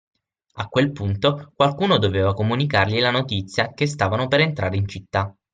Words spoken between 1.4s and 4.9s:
qualcuno doveva comunicargli la notizia che stavano per entrare in